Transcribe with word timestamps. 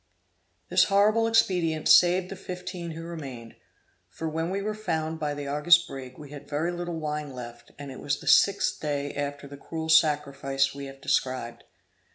This 0.69 0.85
horrible 0.85 1.27
expedient 1.27 1.87
saved 1.87 2.29
the 2.29 2.35
fifteen 2.35 2.89
who 2.89 3.03
remained; 3.03 3.53
for 4.09 4.27
when 4.27 4.49
we 4.49 4.59
were 4.59 4.73
found 4.73 5.19
by 5.19 5.35
the 5.35 5.45
Argus 5.45 5.77
brig, 5.77 6.17
we 6.17 6.31
had 6.31 6.49
very 6.49 6.71
little 6.71 6.99
wine 6.99 7.31
left, 7.35 7.71
and 7.77 7.91
it 7.91 7.99
was 7.99 8.19
the 8.19 8.25
sixth 8.25 8.79
day 8.79 9.13
after 9.13 9.47
the 9.47 9.57
cruel 9.57 9.89
sacrifice 9.89 10.73
we 10.73 10.85
have 10.85 11.01
described. 11.01 11.65